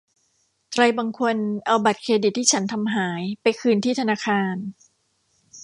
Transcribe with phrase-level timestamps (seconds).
[0.71, 4.55] ใครบางคนเอาบัตรเครดิตที่ฉันทำหายไปคืนที่ธนาคาร